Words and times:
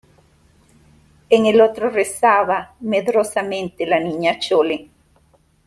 en 1.29 1.45
el 1.45 1.61
otro 1.61 1.87
rezaba 1.91 2.73
medrosamente 2.79 3.85
la 3.85 3.99
Niña 3.99 4.39
Chole. 4.39 4.89